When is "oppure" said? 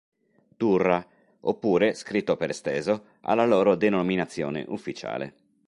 1.41-1.93